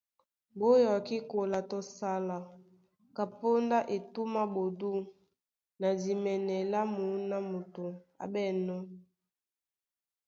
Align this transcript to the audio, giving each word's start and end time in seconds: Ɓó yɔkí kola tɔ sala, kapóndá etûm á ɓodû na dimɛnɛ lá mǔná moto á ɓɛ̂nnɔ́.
Ɓó 0.57 0.67
yɔkí 0.85 1.17
kola 1.31 1.59
tɔ 1.69 1.77
sala, 1.97 2.37
kapóndá 3.15 3.77
etûm 3.95 4.31
á 4.43 4.45
ɓodû 4.53 4.91
na 5.81 5.87
dimɛnɛ 6.01 6.55
lá 6.71 6.81
mǔná 6.93 7.37
moto 7.49 7.85
á 8.23 8.25
ɓɛ̂nnɔ́. 8.33 8.79